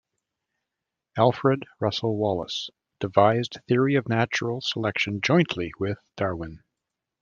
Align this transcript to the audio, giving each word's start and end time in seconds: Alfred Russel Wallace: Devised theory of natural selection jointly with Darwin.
Alfred 1.15 1.67
Russel 1.79 2.17
Wallace: 2.17 2.71
Devised 2.99 3.59
theory 3.67 3.93
of 3.93 4.09
natural 4.09 4.59
selection 4.59 5.21
jointly 5.21 5.73
with 5.77 5.99
Darwin. 6.17 6.63